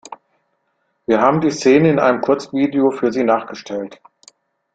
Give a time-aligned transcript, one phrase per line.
[1.05, 4.01] Wir haben die Szene in einem Kurzvideo für Sie nachgestellt.